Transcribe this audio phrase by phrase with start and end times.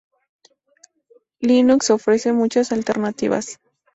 [1.41, 3.59] Linux ofrece muchas alternativas.